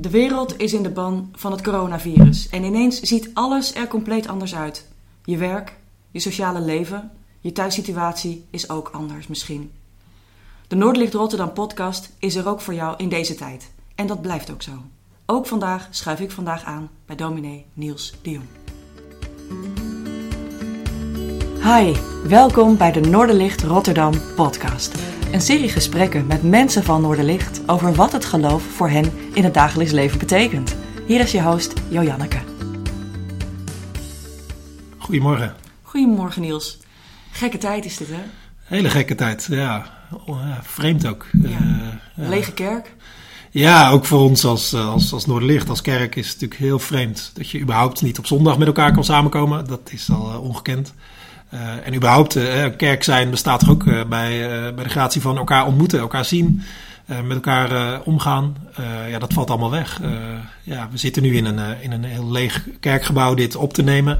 [0.00, 4.28] De wereld is in de ban van het coronavirus en ineens ziet alles er compleet
[4.28, 4.88] anders uit.
[5.24, 5.76] Je werk,
[6.10, 9.70] je sociale leven, je thuissituatie is ook anders misschien.
[10.68, 13.70] De Noordlicht Rotterdam podcast is er ook voor jou in deze tijd.
[13.94, 14.72] En dat blijft ook zo.
[15.26, 18.46] Ook vandaag schuif ik vandaag aan bij dominee Niels de Jong.
[21.62, 21.92] Hi,
[22.28, 25.17] welkom bij de Noorderlicht Rotterdam podcast.
[25.32, 29.54] Een serie gesprekken met mensen van Noorderlicht over wat het geloof voor hen in het
[29.54, 30.76] dagelijks leven betekent.
[31.06, 32.38] Hier is je host Jojanneke.
[34.98, 35.54] Goedemorgen.
[35.82, 36.78] Goedemorgen Niels.
[37.30, 38.22] Gekke tijd is dit hè?
[38.62, 39.86] Hele gekke tijd, ja.
[40.62, 41.26] Vreemd ook.
[41.42, 41.48] Ja.
[42.16, 42.28] Eh.
[42.28, 42.94] Lege kerk.
[43.50, 47.30] Ja, ook voor ons als, als, als Noorderlicht, als kerk is het natuurlijk heel vreemd
[47.34, 49.66] dat je überhaupt niet op zondag met elkaar kan samenkomen.
[49.66, 50.94] Dat is al eh, ongekend.
[51.54, 55.66] Uh, en überhaupt, uh, kerk zijn bestaat er ook bij, bij de gratie van elkaar
[55.66, 56.62] ontmoeten, elkaar zien,
[57.06, 58.56] met elkaar omgaan.
[59.08, 60.00] ja, dat valt allemaal weg.
[60.62, 64.18] ja, we zitten nu in een, in een heel leeg kerkgebouw dit op te nemen.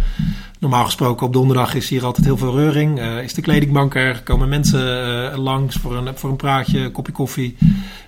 [0.58, 3.00] Normaal gesproken op donderdag is hier altijd heel veel reuring.
[3.00, 7.56] is de kledingbank er, komen mensen langs voor een, voor een praatje, een kopje koffie.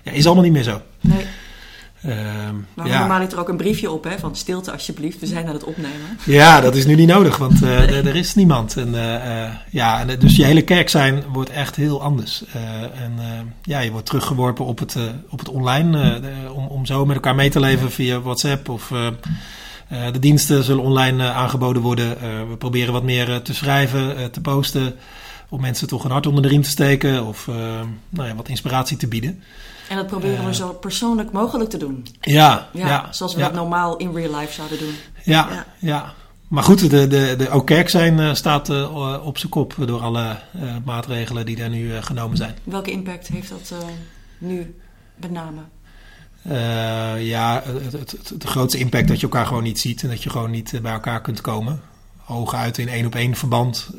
[0.03, 0.81] Ja, is allemaal niet meer zo.
[1.01, 1.25] Nee.
[2.05, 2.99] Um, Maar ja.
[2.99, 5.63] normaal ligt er ook een briefje op hè, van stilte alsjeblieft, we zijn aan het
[5.63, 6.17] opnemen.
[6.25, 8.77] Ja, dat is nu niet nodig, want uh, er, er is niemand.
[8.77, 12.43] En, uh, uh, ja, en dus je hele kerk zijn wordt echt heel anders.
[12.95, 13.19] en
[13.63, 14.95] ja, je wordt teruggeworpen op het,
[15.29, 16.21] op het online,
[16.53, 18.91] om, om zo met elkaar mee te leven via WhatsApp of
[19.87, 22.17] de diensten zullen online aangeboden worden.
[22.49, 24.95] we proberen wat meer te schrijven, te posten,
[25.49, 27.47] om mensen toch een hart onder de riem te steken of
[28.09, 29.43] nou ja, wat inspiratie te bieden.
[29.91, 32.05] En dat proberen we zo persoonlijk mogelijk te doen.
[32.21, 33.45] Ja, Ja, ja, zoals we ja.
[33.45, 34.93] dat normaal in real life zouden doen.
[35.23, 35.65] Ja, Ja.
[35.79, 36.13] ja.
[36.47, 40.01] Maar goed, de, de, de, ook kerk zijn uh, staat uh, op zijn kop door
[40.01, 42.55] alle uh, maatregelen die daar nu genomen zijn.
[42.63, 43.87] Welke impact heeft dat uh,
[44.37, 44.75] nu
[45.15, 45.61] met name?
[47.19, 50.23] ja, het, het, het, de grootste impact dat je elkaar gewoon niet ziet en dat
[50.23, 51.81] je gewoon niet bij elkaar kunt komen.
[52.27, 53.89] Ogen uit in één op één verband.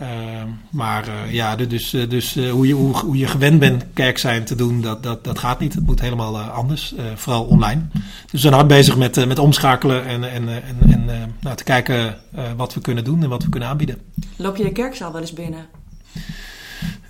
[0.00, 4.18] Ehm, maar uh, ja, dus, uh, dus hoe, je, hoe, hoe, je gewend bent kerk
[4.18, 5.74] zijn te doen, dat, dat, dat gaat niet.
[5.74, 7.82] Het moet helemaal anders, vooral online.
[7.92, 12.16] Dus we zijn hard bezig met, met omschakelen en, en, en, en nou, te kijken
[12.56, 13.98] wat we kunnen doen en wat we kunnen aanbieden.
[14.36, 15.66] Loop je de kerkzaal wel eens binnen?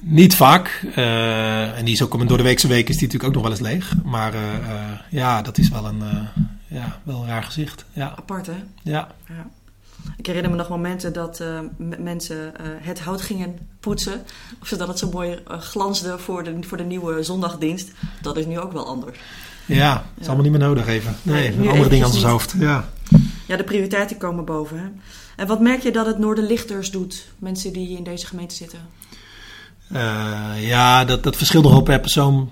[0.00, 0.86] Niet vaak.
[0.94, 3.42] en die is ook om een door de weekse week is die natuurlijk ook nog
[3.42, 3.94] wel eens leeg.
[4.04, 4.34] Maar
[5.10, 6.02] ja, dat is wel een,
[6.66, 7.84] ja, wel een raar gezicht.
[7.92, 8.14] Ja.
[8.16, 8.62] Apart hè?
[8.82, 9.08] Ja.
[9.28, 9.46] ja.
[10.16, 11.60] Ik herinner me nog momenten dat uh,
[11.98, 14.22] mensen uh, het hout gingen poetsen.
[14.62, 17.90] Zodat het zo mooi uh, glansde voor de, voor de nieuwe zondagdienst.
[18.22, 19.18] Dat is nu ook wel anders.
[19.66, 20.26] Ja, het is ja.
[20.26, 21.16] allemaal niet meer nodig even.
[21.22, 22.54] Nee, nee andere dingen aan ons hoofd.
[22.58, 22.88] Ja.
[23.46, 24.78] ja, de prioriteiten komen boven.
[24.78, 24.86] Hè?
[25.36, 27.26] En wat merk je dat het Noorderlichters doet?
[27.38, 28.78] Mensen die in deze gemeente zitten.
[30.56, 32.50] ja, dat, dat verschilt nogal per persoon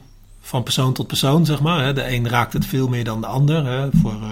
[0.48, 1.94] van persoon tot persoon, zeg maar.
[1.94, 3.88] De een raakt het veel meer dan de ander.
[4.02, 4.28] Voor, uh,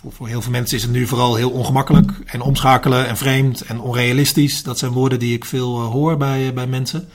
[0.00, 3.60] voor, voor, heel veel mensen is het nu vooral heel ongemakkelijk en omschakelen en vreemd
[3.60, 4.62] en onrealistisch.
[4.62, 7.08] Dat zijn woorden die ik veel uh, hoor bij, bij mensen.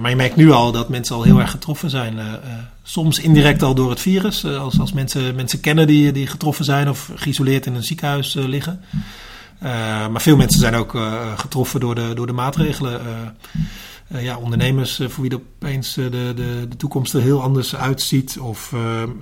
[0.00, 2.18] Maar je merkt nu al dat mensen al heel erg getroffen zijn.
[2.82, 4.44] soms indirect al door het virus.
[4.44, 8.80] als, als mensen mensen kennen die, die getroffen zijn of geïsoleerd in een ziekenhuis liggen.
[10.10, 10.98] maar veel mensen zijn ook
[11.36, 13.00] getroffen door de, door de maatregelen.
[14.12, 17.76] Uh, ja, ondernemers uh, voor wie opeens uh, de, de, de toekomst er heel anders
[17.76, 18.38] uitziet.
[18.38, 18.74] Of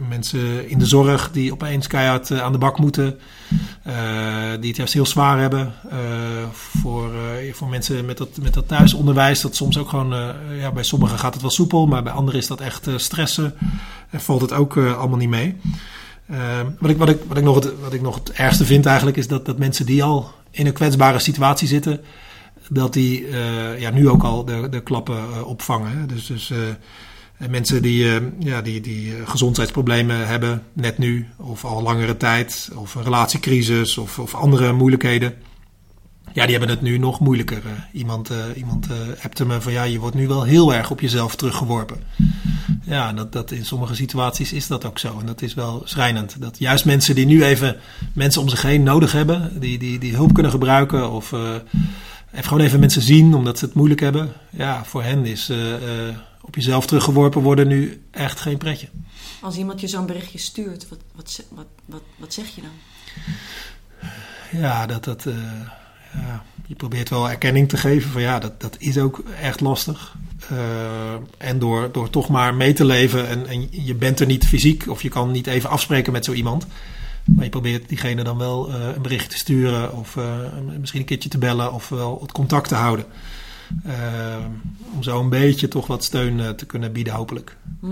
[0.09, 3.19] mensen in de zorg die opeens keihard aan de bak moeten.
[4.61, 5.73] die het juist heel zwaar hebben.
[6.53, 7.11] voor,
[7.53, 9.41] voor mensen met dat, met dat thuisonderwijs.
[9.41, 11.87] Dat soms ook gewoon, ja, bij sommigen gaat het wel soepel.
[11.87, 13.55] Maar bij anderen is dat echt stressen.
[14.11, 15.57] En valt het ook allemaal niet mee.
[16.79, 19.17] wat, ik, wat, ik, wat, ik nog het, wat ik nog het ergste vind eigenlijk
[19.17, 22.01] is dat, dat mensen die al in een kwetsbare situatie zitten
[22.71, 26.09] dat die uh, ja, nu ook al de, de klappen uh, opvangen.
[26.09, 26.59] Dus, dus uh,
[27.49, 33.03] mensen die, ja, die, die gezondheidsproblemen hebben, net nu, of al langere tijd, of een
[33.03, 35.35] relatiecrisis of, of andere moeilijkheden.
[36.33, 37.63] Ja, die hebben het nu nog moeilijker.
[37.93, 38.87] iemand iemand
[39.23, 42.01] appte me van ja, je wordt nu wel heel erg op jezelf teruggeworpen.
[42.83, 45.19] Ja, dat, dat in sommige situaties is dat ook zo.
[45.21, 46.41] En dat is wel schrijnend.
[46.41, 47.77] Dat juist mensen die nu even
[48.15, 51.33] mensen om zich heen nodig hebben, die, die, die hulp kunnen gebruiken of
[52.31, 54.33] en gewoon even mensen zien omdat ze het moeilijk hebben.
[54.51, 58.89] Ja, voor hen is uh, uh, op jezelf teruggeworpen worden nu echt geen pretje.
[59.41, 62.71] Als iemand je zo'n berichtje stuurt, wat, wat, wat, wat, wat zeg je dan?
[64.61, 65.25] Ja, dat dat.
[65.25, 65.35] Uh,
[66.13, 70.17] ja, je probeert wel erkenning te geven van ja, dat, dat is ook echt lastig.
[71.39, 74.89] en door, door toch maar mee te leven en, en je bent er niet fysiek
[74.89, 76.67] of je kan niet even afspreken met zo iemand.
[77.35, 80.25] Maar je probeert diegene dan wel uh, een bericht te sturen of uh,
[80.79, 83.05] misschien een keertje te bellen of wel het contact te houden.
[84.95, 87.57] om zo een beetje toch wat steun te kunnen bieden, hopelijk.
[87.81, 87.87] Hm.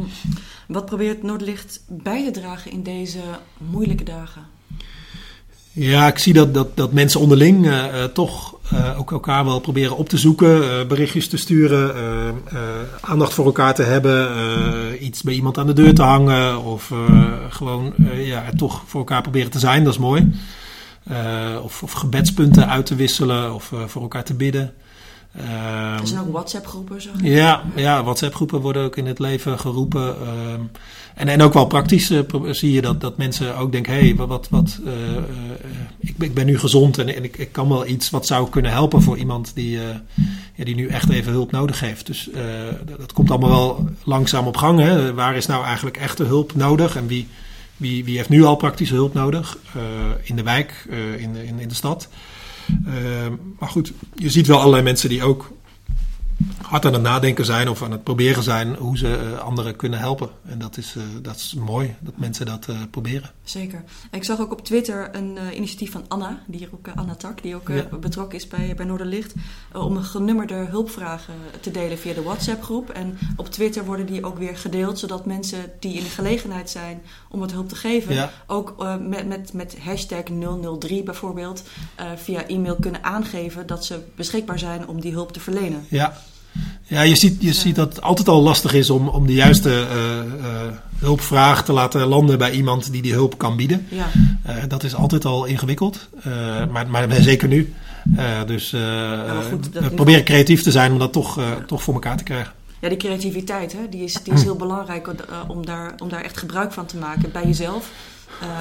[0.69, 3.21] Wat probeert Noordlicht bij te dragen in deze
[3.59, 4.56] moeilijke dagen?
[5.79, 9.97] Ja, ik zie dat, dat, dat mensen onderling uh, toch uh, ook elkaar wel proberen
[9.97, 11.95] op te zoeken, uh, berichtjes te sturen,
[13.01, 16.93] aandacht voor elkaar te hebben, iets bij iemand aan de deur te hangen of
[17.51, 20.33] gewoon ja, toch voor elkaar proberen te zijn, dat is mooi.
[21.63, 24.73] of, of gebedspunten uit te wisselen of voor elkaar te bidden.
[26.01, 27.11] er zijn ook WhatsApp-groepen, zo.
[27.23, 30.17] Ja, ja WhatsApp-groepen worden ook in het leven geroepen.
[31.17, 32.21] En, en ook wel praktisch uh,
[32.51, 35.23] zie je dat, dat mensen ook denken: hé, hey, wat, wat, uh, uh,
[35.99, 38.71] ik, ik, ben nu gezond en, en ik, ik, kan wel iets wat zou kunnen
[38.71, 39.79] helpen voor iemand die,
[40.55, 42.07] ja, die nu echt even hulp nodig heeft.
[42.07, 42.29] Dus
[42.87, 44.81] dat, dat, komt allemaal wel langzaam op gang.
[44.81, 45.15] Hè?
[45.15, 47.29] Waar is nou eigenlijk echte hulp nodig en wie,
[47.77, 49.59] wie, wie heeft nu al praktische hulp nodig?
[50.23, 50.87] in de wijk,
[51.19, 52.09] in, in, in de stad.
[53.59, 55.51] maar goed, je ziet wel allerlei mensen die ook
[56.69, 59.99] hard aan het nadenken zijn of aan het proberen zijn hoe ze uh, anderen kunnen
[59.99, 60.29] helpen.
[60.45, 63.31] En dat is, uh, dat is mooi dat mensen dat uh, proberen.
[63.43, 63.85] Zeker.
[64.11, 67.69] Ik zag ook op Twitter een initiatief van Anna, die ook, Anna Tak, die ook
[67.69, 67.97] ja.
[68.01, 69.35] betrokken is bij, bij Noorderlicht,
[69.73, 72.91] om een genummerde hulpvragen te delen via de WhatsApp-groep.
[72.91, 77.03] En op Twitter worden die ook weer gedeeld, zodat mensen die in de gelegenheid zijn
[77.29, 78.31] om wat hulp te geven, ja.
[78.47, 80.23] ook met, met, met hashtag
[80.79, 81.63] 003 bijvoorbeeld,
[82.17, 85.87] via e-mail kunnen aangeven dat ze beschikbaar zijn om die hulp te verlenen.
[85.89, 86.17] Ja.
[86.89, 89.69] Ja, je ziet, je ziet dat het altijd al lastig is om, om de juiste
[89.71, 90.61] uh, uh,
[90.99, 93.87] hulpvraag te laten landen bij iemand die die hulp kan bieden.
[93.91, 94.07] Ja.
[94.47, 96.09] Uh, dat is altijd al ingewikkeld,
[96.71, 97.75] maar, maar zeker nu.
[98.47, 102.25] dus ja, goed, we proberen creatief te zijn om dat toch, toch voor elkaar te
[102.25, 102.53] krijgen.
[102.81, 105.11] Ja, die creativiteit, hè, die, is, die is heel belangrijk
[105.49, 107.91] om, daar, om daar echt gebruik van te maken bij jezelf.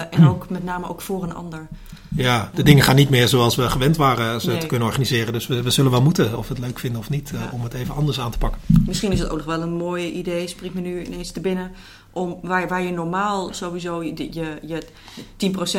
[0.10, 1.68] en ook met name ook voor een ander.
[2.16, 5.34] Ja, de dingen gaan niet meer zoals we gewend waren ze te kunnen organiseren.
[5.34, 7.64] Dus we, we, zullen wel moeten, of we het leuk vinden of niet, uh, om
[7.64, 8.62] het even anders aan te pakken.
[8.86, 11.72] Misschien is het ook nog wel een mooi idee, spreekt me nu ineens te binnen,
[12.12, 14.84] om waar, waar je normaal sowieso je, je, je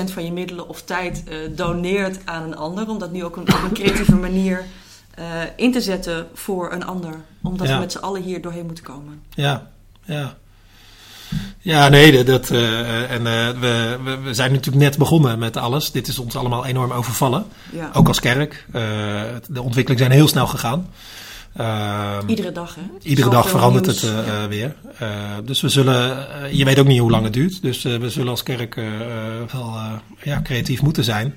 [0.08, 3.36] 10% van je middelen of tijd uh, doneert aan een ander, om dat nu ook
[3.36, 4.64] een, op een creatieve manier
[5.18, 5.24] uh,
[5.56, 7.14] in te zetten voor een ander.
[7.42, 7.74] Omdat ja.
[7.74, 9.22] we met z'n allen hier doorheen moeten komen.
[9.34, 9.70] Ja,
[10.04, 10.36] ja.
[11.66, 15.90] Ja, nee, dat, uh, en uh, we, we, zijn natuurlijk net begonnen met alles.
[15.90, 17.46] Dit is ons allemaal enorm overvallen.
[17.72, 17.90] Ja.
[17.92, 18.66] Ook als kerk.
[18.68, 18.82] Uh,
[19.48, 20.90] de ontwikkelingen zijn heel snel gegaan.
[21.56, 22.82] Ehm, iedere dag, hè?
[23.02, 24.48] Iedere dag verandert het ja.
[24.48, 24.74] weer.
[25.44, 26.26] dus we zullen,
[26.56, 27.62] je weet ook niet hoe lang het duurt.
[27.62, 28.74] Dus we zullen als kerk
[29.52, 29.74] wel
[30.22, 31.34] ja, creatief moeten zijn.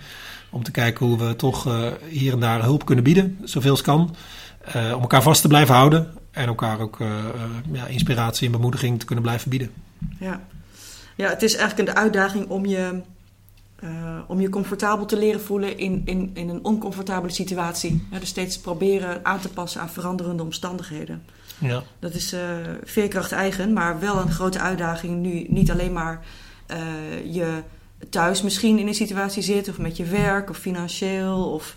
[0.49, 1.67] Om te kijken hoe we toch
[2.09, 4.15] hier en daar hulp kunnen bieden, zoveel als kan.
[4.75, 6.07] om elkaar vast te blijven houden.
[6.31, 6.97] En elkaar ook
[7.71, 9.71] ja, inspiratie en bemoediging te kunnen blijven bieden.
[10.19, 10.41] Ja.
[11.15, 13.01] ja, het is eigenlijk een uitdaging om je,
[13.83, 18.07] uh, om je comfortabel te leren voelen in, in, in een oncomfortabele situatie.
[18.11, 21.23] Ja, dus steeds proberen aan te passen aan veranderende omstandigheden.
[21.57, 21.83] Ja.
[21.99, 22.39] Dat is uh,
[22.83, 25.45] veerkracht eigen, maar wel een grote uitdaging nu.
[25.47, 26.21] Niet alleen maar
[26.71, 27.61] uh, je
[28.09, 31.75] thuis misschien in een situatie zit, of met je werk, of financieel, of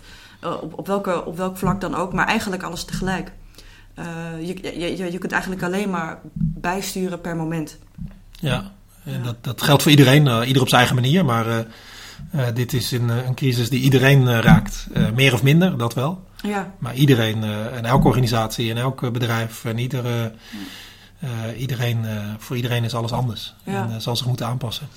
[0.61, 3.31] op, op, welke, op welk vlak dan ook, maar eigenlijk alles tegelijk.
[4.39, 7.77] je, je, je kunt eigenlijk alleen maar bijsturen per moment.
[8.43, 8.71] Ja,
[9.03, 11.25] en dat, dat geldt voor iedereen, uh, ieder op zijn eigen manier.
[11.25, 11.57] Maar uh,
[12.35, 14.87] uh, dit is een, een crisis die iedereen raakt.
[15.15, 16.23] meer of minder, dat wel.
[16.41, 16.73] Ja.
[16.79, 20.31] Maar iedereen, en elke organisatie en elk bedrijf en iedere,
[21.57, 22.05] iedereen,
[22.37, 23.55] voor iedereen is alles anders.
[23.63, 23.89] Ja.
[23.89, 24.87] En zal zich moeten aanpassen.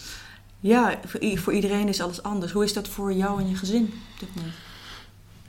[0.60, 2.52] Ja, voor, voor iedereen is alles anders.
[2.52, 4.54] Hoe is dat voor jou en je gezin op dit moment?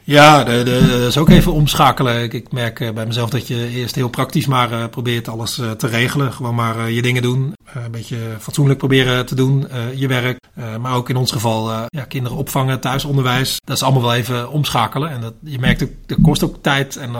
[0.07, 0.67] Ja, dat
[1.07, 2.23] is ook even omschakelen.
[2.33, 5.87] Ik, merk bij mezelf dat je eerst heel praktisch maar uh, probeert alles uh, te
[5.87, 6.33] regelen.
[6.33, 7.53] Gewoon maar je dingen doen.
[7.73, 10.39] een beetje fatsoenlijk proberen te doen, je werk.
[10.79, 13.59] maar ook in ons geval ja, kinderen opvangen, thuisonderwijs.
[13.63, 15.09] Dat is allemaal wel even omschakelen.
[15.09, 17.15] En dat, je merkt ook, dat kost ook tijd en,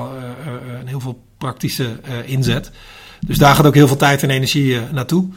[0.79, 2.71] en heel veel praktische inzet.
[3.25, 5.27] Dus daar gaat ook heel veel tijd en energie naartoe.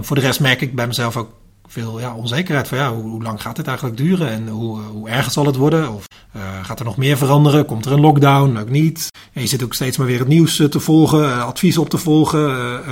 [0.00, 1.30] voor de rest merk ik bij mezelf ook
[1.68, 5.08] veel ja, onzekerheid van ja, hoe, hoe, lang gaat dit eigenlijk duren en hoe, hoe
[5.08, 5.94] erg zal het worden?
[5.94, 6.04] Of
[6.36, 7.64] uh, gaat er nog meer veranderen?
[7.64, 8.56] Komt er een lockdown?
[8.56, 9.08] Ook niet.
[9.32, 12.84] En je zit ook steeds maar weer het nieuws te volgen, advies op te volgen.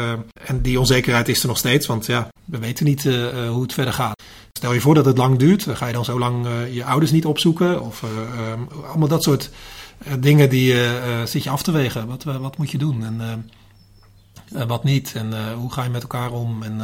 [0.47, 3.03] En die onzekerheid is er nog steeds, want ja, we weten niet
[3.49, 4.23] hoe het verder gaat.
[4.53, 7.27] Stel je voor dat het lang duurt, ga je dan zo lang je ouders niet
[7.27, 7.83] opzoeken?
[7.83, 8.03] Of
[8.89, 9.51] allemaal dat soort
[10.19, 10.75] dingen die
[11.25, 12.07] zit je af te wegen.
[12.07, 13.49] Wat, wat moet je doen en
[14.67, 15.13] wat niet?
[15.15, 16.63] En hoe ga je met elkaar om?
[16.63, 16.81] En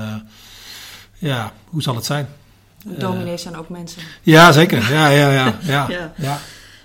[1.23, 2.29] ja, hoe zal het zijn?
[2.85, 4.03] Dominees zijn ook mensen.
[4.23, 4.93] Ja, zeker.
[4.93, 5.45] Ja, ja, ja.
[5.75, 6.13] ja, ja.
[6.17, 6.39] ja.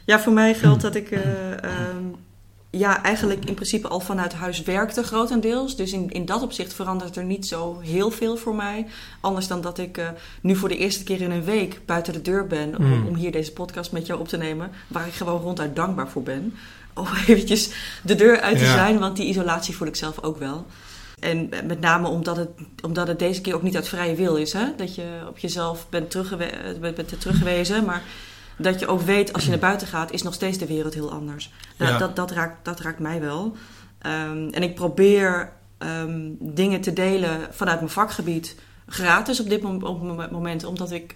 [0.05, 1.19] ja voor mij geldt dat ik uh,
[1.51, 2.15] um,
[2.69, 5.75] ja, eigenlijk in principe al vanuit huis werkte grotendeels.
[5.75, 8.87] Dus in, in dat opzicht verandert er niet zo heel veel voor mij.
[9.21, 10.07] Anders dan dat ik uh,
[10.41, 12.77] nu voor de eerste keer in een week buiten de deur ben...
[12.77, 13.07] Om, Mm.
[13.07, 14.71] om hier deze podcast met jou op te nemen.
[14.87, 16.53] Waar ik gewoon ronduit dankbaar voor ben.
[16.93, 17.69] Om eventjes
[18.03, 18.73] de deur uit te Ja.
[18.73, 20.65] zijn, want die isolatie voel ik zelf ook wel.
[21.19, 22.49] En met name omdat het,
[22.83, 24.53] omdat het deze keer ook niet uit vrije wil is.
[24.53, 24.65] Hè?
[24.75, 27.85] Dat je op jezelf bent, teruggewe bent, bent teruggewezen.
[27.85, 28.03] Maar
[28.57, 31.11] dat je ook weet als je naar buiten gaat, is nog steeds de wereld heel
[31.11, 31.51] anders.
[31.77, 31.97] Dat, Ja.
[31.97, 33.55] dat, dat, raakt, dat raakt mij wel.
[33.99, 38.55] Ehm, en ik probeer ehm, dingen te delen vanuit mijn vakgebied.
[38.87, 40.63] Gratis op dit mom- op moment.
[40.63, 41.15] Omdat ik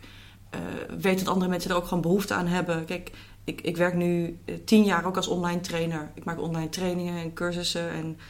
[0.49, 0.59] eh,
[1.01, 2.85] weet dat andere mensen er ook gewoon behoefte aan hebben.
[2.85, 3.11] Kijk,
[3.43, 6.11] ik, ik werk nu eh, tien jaar ook als online trainer.
[6.15, 7.89] Ik maak online trainingen en cursussen.
[7.89, 8.23] En eh,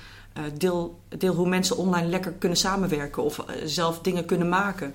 [0.58, 3.24] deel, deel hoe mensen online lekker kunnen samenwerken.
[3.24, 4.94] Of eh, zelf dingen kunnen maken.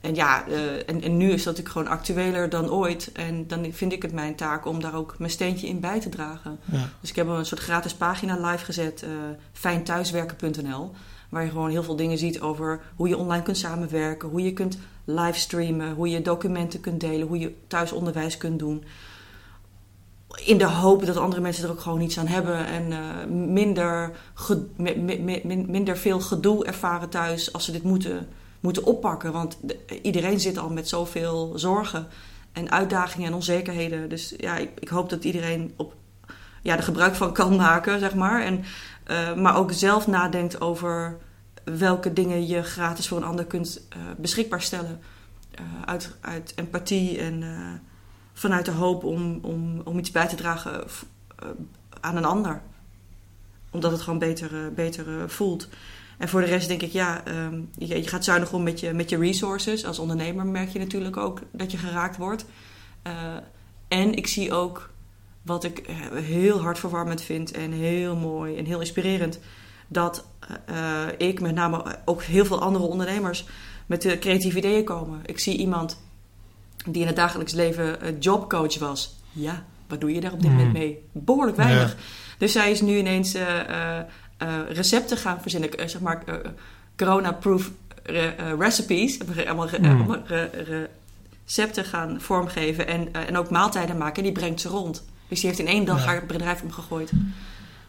[0.00, 3.12] En ja, eh, en, en nu is dat natuurlijk gewoon actueler dan ooit.
[3.12, 6.08] En dan vind ik het mijn taak om daar ook mijn steentje in bij te
[6.08, 6.58] dragen.
[6.64, 6.88] Ja.
[7.00, 9.08] Dus ik heb een soort gratis pagina live gezet, eh
[9.52, 10.90] fijnthuiswerken.nl.
[11.28, 14.52] Waar je gewoon heel veel dingen ziet over hoe je online kunt samenwerken, hoe je
[14.52, 18.84] kunt livestreamen, hoe je documenten kunt delen, hoe je thuisonderwijs kunt doen.
[20.36, 24.12] In de hoop dat andere mensen er ook gewoon niets aan hebben en eh, minder,
[25.66, 28.28] minder veel gedoe ervaren thuis als ze dit moeten,
[28.60, 29.32] moeten oppakken.
[29.32, 32.06] Want de- iedereen zit al met zoveel zorgen
[32.52, 34.08] en uitdagingen en onzekerheden.
[34.08, 35.94] Dus ja, ik, ik hoop dat iedereen op,
[36.62, 38.42] ja, er gebruik van kan maken, zeg maar.
[38.42, 38.64] En,
[39.04, 41.18] eh, maar ook zelf nadenkt over
[41.64, 45.00] welke dingen je gratis voor een ander kunt eh, beschikbaar stellen.
[45.84, 47.42] Uit, uit empathie en
[48.38, 51.48] vanuit de hoop om, om, om iets bij te dragen eh,
[52.00, 52.62] aan een ander.
[53.70, 55.68] Omdat het gewoon beter, eh, beter eh, voelt.
[56.18, 58.92] En voor de rest denk ik, ja, ehm, je, je gaat zuinig om met je,
[58.92, 59.84] met je resources.
[59.84, 62.44] Als ondernemer merk je natuurlijk ook dat je geraakt wordt.
[63.88, 64.90] En ik zie ook
[65.42, 69.38] wat ik heel hartverwarmend vind en heel mooi en heel inspirerend.
[69.88, 70.24] Dat
[71.18, 73.46] ik, met name ook heel veel andere ondernemers,
[73.86, 75.20] met creatieve ideeën komen.
[75.24, 76.00] Ik zie iemand
[76.86, 79.16] die in het dagelijks leven eh, jobcoach was.
[79.32, 80.56] Ja, wat doe je daar op dit Mm.
[80.56, 80.98] moment mee?
[81.12, 81.90] Behoorlijk weinig.
[81.90, 81.96] Ja.
[82.38, 84.04] Dus zij is nu ineens eh, eh,
[84.68, 86.22] recepten gaan verzinnen, zeg maar
[86.96, 87.70] corona-proof
[88.02, 90.16] re- recipes, allemaal Mm.
[90.26, 90.88] re-
[91.44, 94.16] recepten gaan vormgeven en, en ook maaltijden maken.
[94.16, 95.04] En die brengt ze rond.
[95.28, 96.06] Dus die heeft in één dag Ja.
[96.06, 97.10] haar bedrijf omgegooid.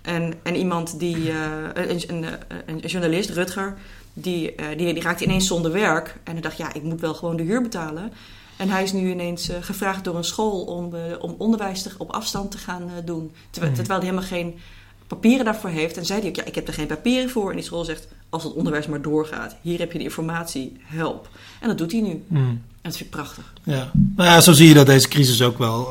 [0.01, 2.25] En, en iemand die, een, een,
[2.65, 3.77] een, journalist, Rutger,
[4.13, 6.15] die, die, die raakte ineens zonder werk.
[6.23, 8.11] En hij dacht, ja, ik moet wel gewoon de huur betalen.
[8.59, 11.91] En hij is nu ineens eh, gevraagd door een school om, eh, om onderwijs te-
[11.97, 13.31] op afstand te gaan eh, doen.
[13.49, 13.83] Terwijl, Hmm.
[13.83, 14.59] terwijl hij helemaal geen
[15.07, 15.97] papieren daarvoor heeft.
[15.97, 17.49] En zei hij ook, ja, ik heb er geen papieren voor.
[17.49, 21.29] En die school zegt, als het onderwijs maar doorgaat, hier heb je de informatie, help.
[21.59, 22.23] En dat doet hij nu.
[22.27, 22.37] Mm.
[22.47, 23.53] En dat vind ik prachtig.
[23.63, 23.91] Ja.
[24.15, 25.87] Nou ja, zo zie je dat deze crisis ook wel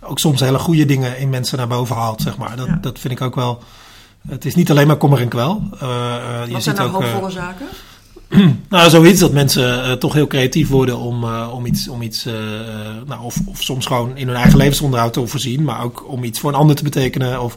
[0.00, 2.56] ook soms hele goede dingen in mensen naar boven haalt, zeg maar.
[2.56, 2.78] Dat, Ja.
[2.80, 3.62] dat vind ik ook wel.
[4.28, 5.62] Het is niet alleen maar kommer en kwel.
[5.80, 7.02] Eh, je Wat ziet zijn nou ook.
[7.02, 7.66] hoopvolle zaken?
[8.68, 12.26] nou, zoiets dat mensen eh, toch heel creatief worden om, eh, om iets, om iets
[12.26, 12.34] eh,
[13.06, 16.40] nou, of, of soms gewoon in hun eigen levensonderhoud te voorzien, maar ook om iets
[16.40, 17.56] voor een ander te betekenen of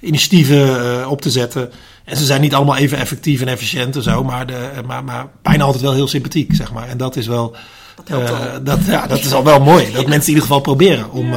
[0.00, 1.70] initiatieven op te zetten.
[2.04, 5.26] En ze zijn niet allemaal even effectief en efficiënt en zo, maar, de, maar, maar
[5.42, 6.88] bijna altijd wel heel sympathiek, zeg maar.
[6.88, 7.56] En dat is wel.
[8.04, 9.92] Dat dat, ja, dat is al wel mooi.
[9.92, 11.32] Dat mensen in ieder geval proberen om,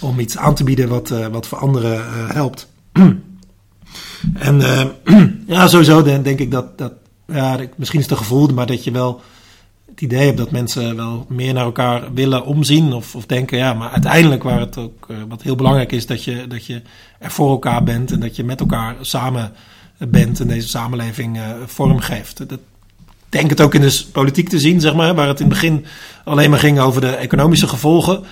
[0.00, 2.68] om iets aan te bieden wat, wat voor anderen helpt.
[4.48, 4.62] en
[5.46, 6.92] ja, sowieso denk, denk ik dat, dat
[7.26, 9.20] ja, misschien is het een gevoel, maar dat je wel
[9.90, 13.74] het idee hebt dat mensen wel meer naar elkaar willen omzien of, of denken, ja,
[13.74, 16.82] maar uiteindelijk waar het ook, eh, wat heel belangrijk is, dat je, dat je
[17.18, 19.52] er voor elkaar bent en dat je met elkaar samen
[19.98, 22.48] bent en deze samenleving eh, vormgeeft.
[22.48, 22.60] Dat,
[23.34, 25.86] denk het ook in de politiek te zien, zeg maar, waar het in het begin
[26.24, 28.22] alleen maar ging over de economische gevolgen.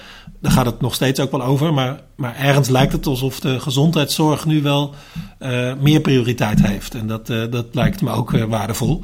[0.41, 3.61] Daar gaat het nog steeds ook wel over, maar, maar ergens lijkt het alsof de
[3.61, 4.95] gezondheidszorg nu wel
[5.39, 6.95] eh, meer prioriteit heeft.
[6.95, 9.03] En dat, eh, dat lijkt me ook eh, waardevol.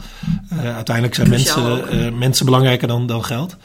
[0.62, 3.56] Uiteindelijk zijn mensen, mensen belangrijker dan, dan geld.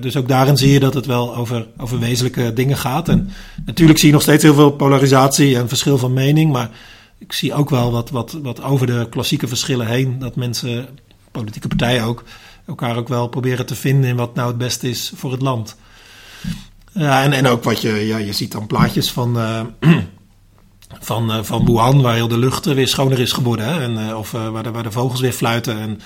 [0.00, 3.08] Dus ook daarin zie je dat het wel over, over wezenlijke dingen gaat.
[3.08, 3.30] En
[3.66, 6.70] natuurlijk zie je nog steeds heel veel polarisatie en verschil van mening, maar
[7.18, 10.86] ik zie ook wel wat, wat, wat over de klassieke verschillen heen, dat mensen,
[11.32, 12.24] politieke partijen ook,
[12.66, 15.76] elkaar ook wel proberen te vinden in wat nou het beste is voor het land.
[16.92, 19.60] Ja, en, en ook wat je, ja, je ziet dan plaatjes van, eh,
[21.00, 23.66] van, eh, van Wuhan, waar heel de lucht weer schoner is geworden.
[23.66, 23.82] Hè?
[23.82, 25.78] En, eh, of waar, de, waar de vogels weer fluiten.
[25.78, 26.00] En,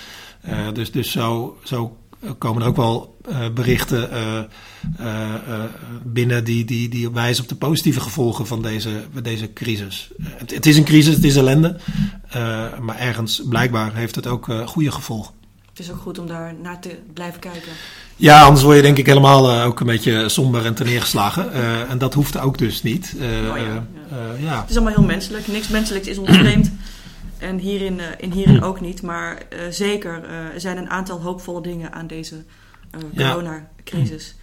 [0.75, 1.97] dus dus zo, zo
[2.39, 4.39] komen er ook wel eh, berichten eh,
[4.99, 5.65] eh,
[6.03, 8.91] binnen die, die, die wijzen op de positieve gevolgen van deze,
[9.23, 10.11] deze crisis.
[10.23, 11.77] Het, het is een crisis, het is ellende.
[12.81, 15.35] maar ergens blijkbaar heeft het ook goede gevolgen.
[15.71, 17.73] Het is ook goed om daar naar te blijven kijken.
[18.17, 21.51] Ja, anders word je denk ik helemaal ook een beetje somber en neergeslagen.
[21.53, 23.15] Uh, en dat hoeft ook dus niet.
[23.51, 23.87] Oh ja,
[24.39, 24.61] ja.
[24.61, 25.47] Het is allemaal heel menselijk.
[25.47, 26.73] Niks menselijks is ons vreemd.
[27.39, 29.03] En hierin, in hierin ook niet.
[29.03, 30.25] Maar zeker,
[30.55, 32.45] er zijn een aantal hoopvolle dingen aan deze
[33.17, 34.35] coronacrisis.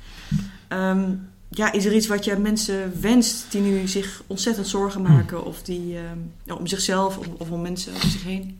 [0.69, 5.45] Um, ja, is er iets wat je mensen wenst die nu zich ontzettend zorgen maken?
[5.45, 5.97] Of die
[6.57, 8.57] om zichzelf of, of om mensen om zich heen?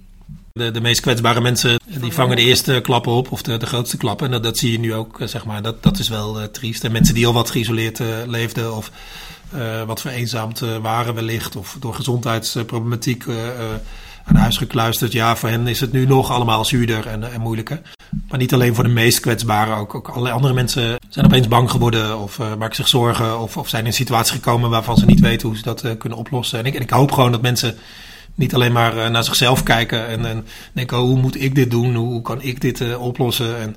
[0.52, 3.98] De, de meest kwetsbare mensen die vangen de eerste klappen op, of de, de grootste
[3.98, 4.26] klappen.
[4.26, 5.62] En dat, dat zie je nu ook, zeg maar.
[5.62, 6.84] Dat, dat is wel uh, triest.
[6.84, 8.92] En mensen die al wat geïsoleerd uh, leefden, of
[9.86, 13.26] wat vereenzaamd waren wellicht, of door gezondheidsproblematiek
[14.24, 15.12] aan huis gekluisterd.
[15.12, 17.82] Ja, voor hen is het nu nog allemaal zuurder en, en moeilijker.
[18.30, 21.72] Maar niet alleen voor de meest kwetsbaren, ook, ook allerlei andere mensen zijn opeens bang
[21.72, 25.20] geworden of maken zich zorgen of, of zijn in een situatie gekomen waarvan ze niet
[25.20, 26.60] weten hoe ze dat kunnen oplossen.
[26.60, 27.76] En ik, en ik hoop gewoon dat mensen
[28.36, 31.72] niet alleen maar uh, naar zichzelf kijken en, en denken, oh, hoe moet ik dit
[31.72, 31.96] doen?
[31.96, 33.58] Hoe, kan ik dit oplossen?
[33.60, 33.76] En,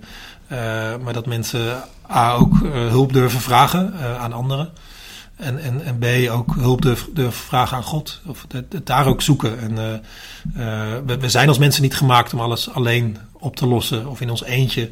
[1.02, 4.70] maar dat mensen A, ook hulp durven vragen aan anderen.
[5.36, 8.20] En, en, en B, ook hulp durven, durven vragen aan God.
[8.26, 9.58] Of het, daar ook zoeken.
[9.58, 10.02] En,
[11.06, 14.30] we, we, zijn als mensen niet gemaakt om alles alleen op te lossen of in
[14.30, 14.90] ons eentje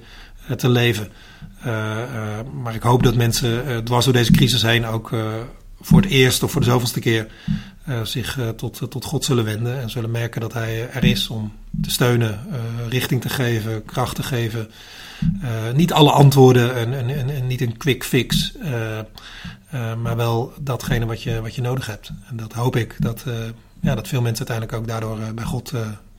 [0.57, 1.09] te leven.
[2.63, 5.11] maar ik hoop dat mensen dwars door deze crisis heen ook
[5.81, 7.27] voor het eerst of voor de zoveelste keer
[8.03, 11.29] zich uh, tot, uh, tot God zullen wenden en zullen merken dat Hij er is
[11.29, 12.41] om te steunen,
[12.89, 14.71] richting te geven, kracht te geven.
[15.75, 18.53] niet alle antwoorden en, en, en, niet een quick fix,
[20.03, 22.13] maar wel datgene wat je, wat je nodig hebt.
[22.29, 23.25] En dat hoop ik dat,
[23.81, 25.73] ja, dat veel mensen uiteindelijk ook daardoor bij God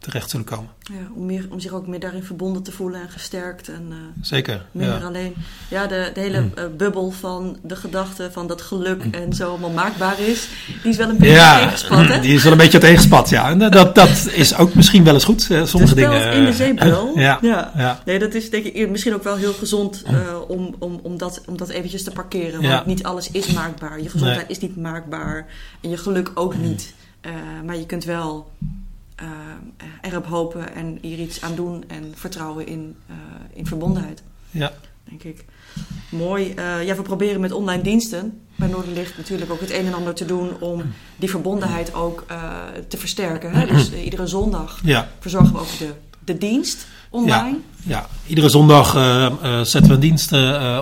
[0.06, 0.70] terecht zullen komen.
[0.80, 3.70] Ja, om, meer, om zich ook meer daarin verbonden te voelen en gesterkt.
[3.70, 4.66] En, uh, Zeker.
[4.72, 5.34] Minder alleen.
[5.70, 9.14] Ja, de, de hele uh, bubbel van de gedachte van dat geluk mm.
[9.14, 10.48] en zo allemaal maakbaar is,
[10.82, 12.08] die is wel een beetje ja, tegenspat.
[12.08, 12.20] Hè?
[12.20, 13.50] Die is wel een beetje tegenspat, ja.
[13.50, 15.50] En dat, dat is ook misschien wel eens goed.
[15.50, 16.34] Uh, sommige dingen.
[16.34, 17.12] in de zeepbel.
[17.16, 17.72] ja, ja.
[17.76, 18.02] ja.
[18.06, 20.04] Nee, dat is denk ik misschien ook wel heel gezond
[20.48, 22.62] om, om, om, dat, om dat eventjes te parkeren.
[22.62, 24.02] Want niet alles is maakbaar.
[24.02, 24.58] Je gezondheid nee.
[24.58, 25.46] is niet maakbaar.
[25.82, 26.94] En je geluk ook niet.
[27.66, 28.52] maar je kunt wel
[30.02, 33.16] erop hopen en hier iets aan doen en vertrouwen in, uh,
[33.54, 34.24] in verbondenheid.
[34.52, 34.72] Ja.
[35.10, 35.46] Denk ik.
[36.10, 36.54] Mooi.
[36.56, 40.14] Uh, ja, we proberen met online diensten bij Noorderlicht natuurlijk ook het een en ander
[40.14, 40.84] te doen om
[41.16, 42.26] die verbondenheid ook
[42.88, 43.52] te versterken.
[43.52, 43.68] Hè?
[43.68, 45.10] Dus iedere zondag ja.
[45.20, 45.94] verzorgen we ook de,
[46.26, 47.58] de dienst online.
[47.84, 48.08] Ja, ja.
[48.28, 48.92] iedere zondag
[49.68, 50.32] zetten we een dienst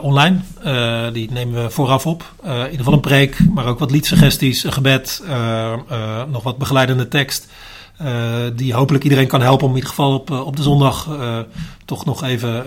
[0.02, 0.40] online.
[1.14, 2.34] die nemen we vooraf op.
[2.44, 5.24] in ieder geval een preek, maar ook wat liedsuggesties, een gebed,
[6.32, 7.48] nog wat begeleidende tekst.
[8.02, 11.08] Uh, die hopelijk iedereen kan helpen om in ieder geval op, eh, op de zondag
[11.08, 11.40] uh,
[11.86, 12.64] toch nog even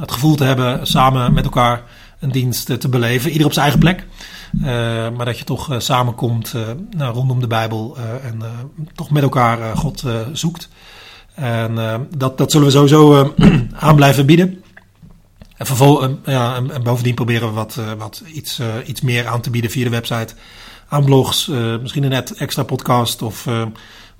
[0.00, 1.82] het gevoel te hebben samen met elkaar
[2.18, 3.30] een dienst te beleven.
[3.30, 4.06] Ieder op zijn eigen plek.
[5.16, 6.54] maar dat je toch samenkomt
[6.96, 8.42] nou, rondom de Bijbel en
[8.94, 10.68] toch met elkaar God zoekt.
[11.34, 11.74] En
[12.16, 13.34] dat, dat zullen we sowieso
[13.86, 14.62] aan blijven bieden.
[15.56, 19.50] En, vervol, ja, en, en, bovendien proberen we wat, wat iets, iets meer aan te
[19.50, 20.34] bieden via de website.
[20.88, 21.46] Aan blogs,
[21.82, 23.46] misschien een net extra podcast of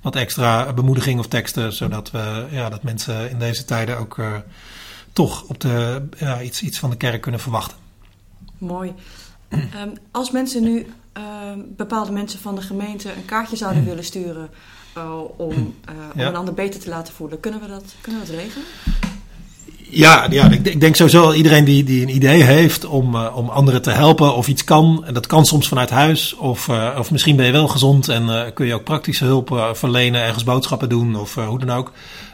[0.01, 4.37] wat extra bemoediging of teksten, zodat we, ja, dat mensen in deze tijden ook uh,
[5.13, 7.77] toch op de, ja, iets, iets van de kerk kunnen verwachten.
[8.57, 8.93] Mooi.
[9.49, 11.23] Um, als mensen nu uh,
[11.67, 14.49] bepaalde mensen van de gemeente een kaartje zouden willen sturen
[14.97, 15.73] uh, om, om
[16.15, 16.27] ja.
[16.27, 18.65] een ander beter te laten voelen, kunnen we dat, kunnen we dat regelen?
[19.91, 23.49] Ja, ja ik, ik, denk sowieso iedereen die, die een idee heeft om, uh, om
[23.49, 25.03] anderen te helpen of iets kan.
[25.05, 26.35] En dat kan soms vanuit huis.
[26.35, 29.71] Of, uh, of misschien ben je wel gezond en uh, kun je ook praktische hulp
[29.73, 31.91] verlenen, ergens boodschappen doen of hoe dan ook.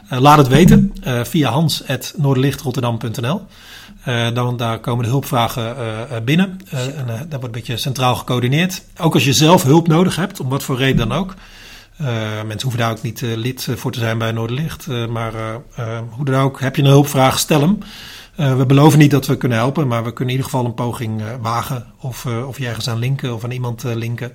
[0.08, 3.40] laat het weten via hans.noorderlichtrotterdam.nl.
[4.34, 5.76] dan, daar komen de hulpvragen
[6.24, 6.60] binnen.
[6.70, 8.82] en dat wordt een beetje centraal gecoördineerd.
[8.98, 11.34] Ook als je zelf hulp nodig hebt, om wat voor reden dan ook.
[12.00, 12.06] Uh,
[12.42, 14.86] mensen hoeven daar ook niet uh, lid eh, voor te zijn bij Noorderlicht.
[14.86, 15.32] Maar
[16.10, 17.78] hoe dan ook, heb je een hulpvraag, stel hem.
[18.58, 21.22] we beloven niet dat we kunnen helpen, maar we kunnen in ieder geval een poging
[21.40, 21.86] wagen.
[22.00, 24.32] Of, of je ergens aan linken of aan iemand linken.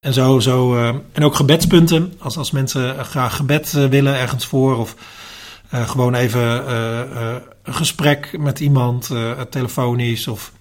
[0.00, 0.76] En, zo, zo,
[1.12, 2.14] en ook gebedspunten.
[2.18, 4.76] Als, als mensen graag gebed willen ergens voor.
[4.76, 4.94] Of
[5.70, 6.72] gewoon even
[7.62, 9.10] een gesprek met iemand,
[9.50, 10.28] telefonisch.
[10.28, 10.52] Of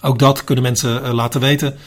[0.00, 1.78] ook dat kunnen mensen laten weten.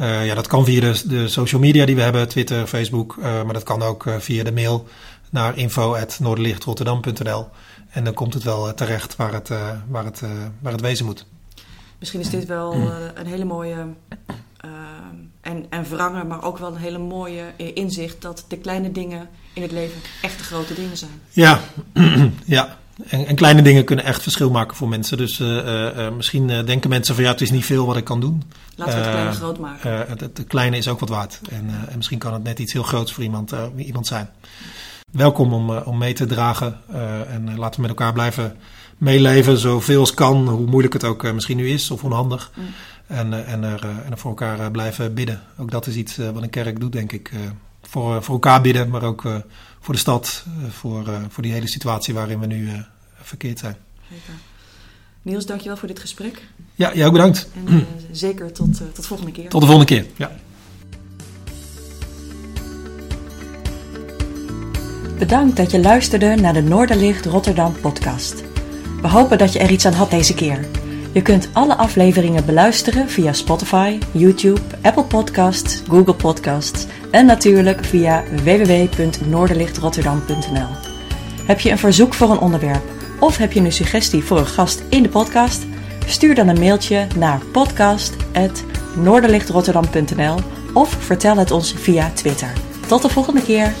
[0.00, 3.16] Uh, ja, dat kan via de, de, social media die we hebben, Twitter, Facebook.
[3.18, 4.86] Uh, maar dat kan ook uh, via de mail
[5.30, 7.48] naar info.noorderlichtrotterdam.nl.
[7.90, 9.50] En dan komt het wel terecht waar het,
[9.88, 10.20] waar, het,
[10.60, 11.26] waar het wezen moet.
[11.98, 12.74] Misschien is dit wel
[13.14, 13.86] een hele mooie
[15.40, 19.62] en, en verrangen, maar ook wel een hele mooie inzicht dat de kleine dingen in
[19.62, 21.20] het leven echt de grote dingen zijn.
[21.30, 21.60] Ja,
[22.44, 22.78] ja.
[23.06, 25.16] En, en, kleine dingen kunnen echt verschil maken voor mensen.
[25.16, 28.20] Dus uh, uh, misschien denken mensen van ja, het is niet veel wat ik kan
[28.20, 28.42] doen.
[28.76, 30.06] Laten we het kleine groot maken.
[30.08, 31.40] het, het, kleine is ook wat waard.
[31.50, 34.28] En, en, misschien kan het net iets heel groots voor iemand, iemand zijn.
[35.12, 36.80] welkom om, om mee te dragen.
[37.28, 38.56] en laten we met elkaar blijven
[38.96, 42.50] meeleven, zoveel als kan, hoe moeilijk het ook misschien nu is of onhandig.
[42.54, 42.64] Mm.
[43.06, 45.42] En, en, er, en er voor elkaar blijven bidden.
[45.58, 47.32] Ook dat is iets wat een kerk doet, denk ik.
[47.82, 49.24] voor, voor elkaar bidden, maar ook
[49.88, 52.68] voor de stad, voor, voor die hele situatie waarin we nu
[53.22, 53.76] verkeerd zijn.
[54.10, 54.34] Zeker.
[55.22, 56.42] Niels, dankjewel voor dit gesprek.
[56.74, 57.48] Ja, jij ook bedankt.
[57.66, 59.48] En uh, zeker tot, uh, tot de volgende keer.
[59.48, 60.30] Tot de volgende keer, ja.
[65.18, 68.42] Bedankt dat je luisterde naar de Noorderlicht Rotterdam podcast.
[69.00, 70.66] We hopen dat je er iets aan had deze keer.
[71.12, 78.24] Je kunt alle afleveringen beluisteren via Spotify, YouTube, Apple Podcasts, Google Podcasts en natuurlijk via
[78.44, 80.68] www.noorderlichtrotterdam.nl.
[81.44, 82.82] Heb je een verzoek voor een onderwerp
[83.20, 85.66] of heb je een suggestie voor een gast in de podcast?
[86.06, 90.36] Stuur dan een mailtje naar podcast.noorderlichtrotterdam.nl
[90.74, 92.52] of vertel het ons via Twitter.
[92.86, 93.72] Tot de volgende keer!